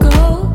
[0.00, 0.49] go.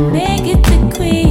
[0.00, 1.25] make it the queen.